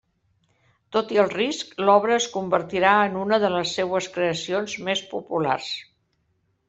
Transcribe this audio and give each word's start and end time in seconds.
Tot 0.95 1.11
i 1.17 1.19
el 1.23 1.27
risc, 1.33 1.75
l'obra 1.89 2.17
es 2.21 2.27
convertirà 2.37 2.93
en 3.09 3.19
una 3.25 3.39
de 3.45 3.53
les 3.57 3.75
seues 3.81 4.09
creacions 4.17 4.77
més 4.89 5.05
populars. 5.13 5.69